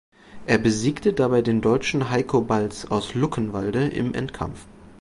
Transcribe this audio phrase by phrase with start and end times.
[0.47, 4.65] Er besiegte dabei den Deutschen Heiko Balz aus Luckenwalde im Endkampf.